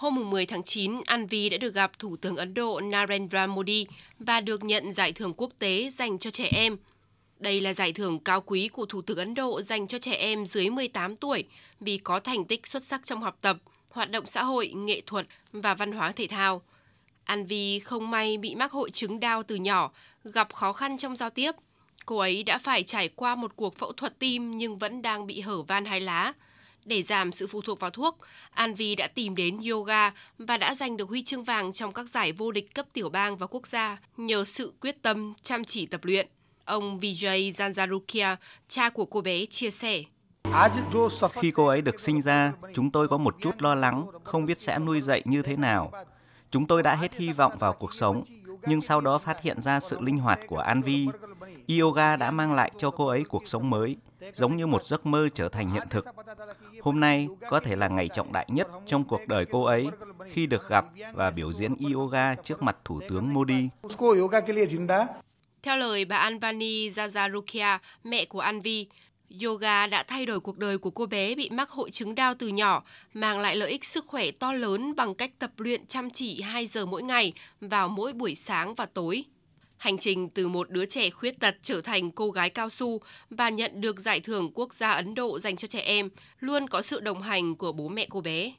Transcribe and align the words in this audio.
Hôm 0.00 0.30
10 0.30 0.46
tháng 0.46 0.62
9, 0.62 1.00
Anvi 1.06 1.48
đã 1.48 1.56
được 1.56 1.74
gặp 1.74 1.98
Thủ 1.98 2.16
tướng 2.16 2.36
Ấn 2.36 2.54
Độ 2.54 2.80
Narendra 2.80 3.46
Modi 3.46 3.86
và 4.18 4.40
được 4.40 4.64
nhận 4.64 4.92
giải 4.92 5.12
thưởng 5.12 5.34
quốc 5.36 5.50
tế 5.58 5.90
dành 5.90 6.18
cho 6.18 6.30
trẻ 6.30 6.48
em. 6.52 6.76
Đây 7.38 7.60
là 7.60 7.72
giải 7.72 7.92
thưởng 7.92 8.18
cao 8.18 8.40
quý 8.40 8.68
của 8.68 8.86
Thủ 8.86 9.02
tướng 9.02 9.18
Ấn 9.18 9.34
Độ 9.34 9.62
dành 9.62 9.86
cho 9.86 9.98
trẻ 9.98 10.12
em 10.12 10.46
dưới 10.46 10.70
18 10.70 11.16
tuổi 11.16 11.44
vì 11.80 11.98
có 11.98 12.20
thành 12.20 12.44
tích 12.44 12.66
xuất 12.66 12.84
sắc 12.84 13.00
trong 13.04 13.20
học 13.20 13.38
tập, 13.40 13.56
hoạt 13.88 14.10
động 14.10 14.26
xã 14.26 14.42
hội, 14.42 14.68
nghệ 14.68 15.02
thuật 15.06 15.26
và 15.52 15.74
văn 15.74 15.92
hóa 15.92 16.12
thể 16.12 16.26
thao. 16.26 16.62
Anvi 17.24 17.78
không 17.78 18.10
may 18.10 18.38
bị 18.38 18.54
mắc 18.54 18.72
hội 18.72 18.90
chứng 18.90 19.20
đau 19.20 19.42
từ 19.42 19.54
nhỏ, 19.56 19.92
gặp 20.24 20.52
khó 20.52 20.72
khăn 20.72 20.98
trong 20.98 21.16
giao 21.16 21.30
tiếp. 21.30 21.52
Cô 22.06 22.18
ấy 22.18 22.42
đã 22.42 22.58
phải 22.58 22.82
trải 22.82 23.08
qua 23.08 23.34
một 23.34 23.56
cuộc 23.56 23.78
phẫu 23.78 23.92
thuật 23.92 24.18
tim 24.18 24.58
nhưng 24.58 24.78
vẫn 24.78 25.02
đang 25.02 25.26
bị 25.26 25.40
hở 25.40 25.62
van 25.62 25.84
hai 25.84 26.00
lá. 26.00 26.32
Để 26.84 27.02
giảm 27.02 27.32
sự 27.32 27.46
phụ 27.46 27.62
thuộc 27.62 27.80
vào 27.80 27.90
thuốc, 27.90 28.18
Anvi 28.50 28.94
đã 28.94 29.08
tìm 29.14 29.36
đến 29.36 29.60
yoga 29.70 30.12
và 30.38 30.56
đã 30.56 30.74
giành 30.74 30.96
được 30.96 31.08
huy 31.08 31.22
chương 31.22 31.44
vàng 31.44 31.72
trong 31.72 31.92
các 31.92 32.06
giải 32.08 32.32
vô 32.32 32.50
địch 32.50 32.74
cấp 32.74 32.86
tiểu 32.92 33.08
bang 33.08 33.36
và 33.36 33.46
quốc 33.46 33.66
gia 33.66 33.98
nhờ 34.16 34.44
sự 34.44 34.72
quyết 34.80 35.02
tâm, 35.02 35.34
chăm 35.42 35.64
chỉ 35.64 35.86
tập 35.86 36.00
luyện. 36.04 36.28
Ông 36.64 37.00
Vijay 37.00 37.52
Zanzarukia, 37.52 38.36
cha 38.68 38.90
của 38.90 39.04
cô 39.04 39.20
bé, 39.20 39.46
chia 39.46 39.70
sẻ. 39.70 40.02
Khi 41.32 41.50
cô 41.50 41.66
ấy 41.66 41.82
được 41.82 42.00
sinh 42.00 42.20
ra, 42.20 42.52
chúng 42.74 42.90
tôi 42.90 43.08
có 43.08 43.16
một 43.16 43.36
chút 43.40 43.62
lo 43.62 43.74
lắng, 43.74 44.06
không 44.24 44.46
biết 44.46 44.60
sẽ 44.60 44.78
nuôi 44.78 45.00
dạy 45.00 45.22
như 45.24 45.42
thế 45.42 45.56
nào. 45.56 45.92
Chúng 46.50 46.66
tôi 46.66 46.82
đã 46.82 46.94
hết 46.94 47.14
hy 47.14 47.32
vọng 47.32 47.52
vào 47.58 47.72
cuộc 47.72 47.94
sống, 47.94 48.24
nhưng 48.66 48.80
sau 48.80 49.00
đó 49.00 49.18
phát 49.18 49.42
hiện 49.42 49.60
ra 49.60 49.80
sự 49.80 50.00
linh 50.00 50.16
hoạt 50.16 50.40
của 50.46 50.58
Anvi. 50.58 51.08
Yoga 51.80 52.16
đã 52.16 52.30
mang 52.30 52.54
lại 52.54 52.72
cho 52.78 52.90
cô 52.90 53.06
ấy 53.06 53.24
cuộc 53.24 53.48
sống 53.48 53.70
mới, 53.70 53.96
giống 54.34 54.56
như 54.56 54.66
một 54.66 54.84
giấc 54.84 55.06
mơ 55.06 55.28
trở 55.34 55.48
thành 55.48 55.70
hiện 55.70 55.86
thực. 55.90 56.06
Hôm 56.82 57.00
nay 57.00 57.28
có 57.48 57.60
thể 57.60 57.76
là 57.76 57.88
ngày 57.88 58.08
trọng 58.14 58.32
đại 58.32 58.46
nhất 58.48 58.68
trong 58.86 59.04
cuộc 59.04 59.20
đời 59.26 59.44
cô 59.50 59.62
ấy 59.62 59.86
khi 60.32 60.46
được 60.46 60.68
gặp 60.68 60.84
và 61.14 61.30
biểu 61.30 61.52
diễn 61.52 61.74
yoga 61.94 62.34
trước 62.34 62.62
mặt 62.62 62.76
Thủ 62.84 63.00
tướng 63.08 63.34
Modi. 63.34 63.68
Theo 65.62 65.76
lời 65.76 66.04
bà 66.04 66.16
Anvani 66.16 66.88
Zazarukia, 66.90 67.78
mẹ 68.04 68.24
của 68.24 68.40
Anvi, 68.40 68.86
Yoga 69.44 69.86
đã 69.86 70.02
thay 70.02 70.26
đổi 70.26 70.40
cuộc 70.40 70.58
đời 70.58 70.78
của 70.78 70.90
cô 70.90 71.06
bé 71.06 71.34
bị 71.34 71.50
mắc 71.50 71.70
hội 71.70 71.90
chứng 71.90 72.14
đau 72.14 72.34
từ 72.34 72.48
nhỏ, 72.48 72.82
mang 73.14 73.38
lại 73.38 73.56
lợi 73.56 73.70
ích 73.70 73.84
sức 73.84 74.06
khỏe 74.06 74.30
to 74.30 74.52
lớn 74.52 74.96
bằng 74.96 75.14
cách 75.14 75.30
tập 75.38 75.50
luyện 75.56 75.86
chăm 75.86 76.10
chỉ 76.10 76.40
2 76.40 76.66
giờ 76.66 76.86
mỗi 76.86 77.02
ngày 77.02 77.32
vào 77.60 77.88
mỗi 77.88 78.12
buổi 78.12 78.34
sáng 78.34 78.74
và 78.74 78.86
tối. 78.86 79.24
Hành 79.80 79.98
trình 79.98 80.28
từ 80.28 80.48
một 80.48 80.70
đứa 80.70 80.86
trẻ 80.86 81.10
khuyết 81.10 81.40
tật 81.40 81.56
trở 81.62 81.80
thành 81.80 82.10
cô 82.10 82.30
gái 82.30 82.50
cao 82.50 82.70
su 82.70 83.00
và 83.30 83.48
nhận 83.48 83.80
được 83.80 84.00
giải 84.00 84.20
thưởng 84.20 84.50
quốc 84.54 84.74
gia 84.74 84.90
Ấn 84.90 85.14
Độ 85.14 85.38
dành 85.38 85.56
cho 85.56 85.68
trẻ 85.68 85.80
em 85.80 86.08
luôn 86.40 86.68
có 86.68 86.82
sự 86.82 87.00
đồng 87.00 87.22
hành 87.22 87.56
của 87.56 87.72
bố 87.72 87.88
mẹ 87.88 88.06
cô 88.10 88.20
bé. 88.20 88.52